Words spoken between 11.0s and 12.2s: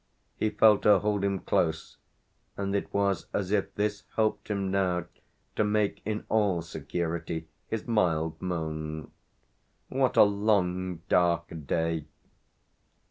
dark day!"